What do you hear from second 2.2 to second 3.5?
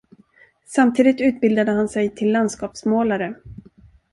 landskapsmålare.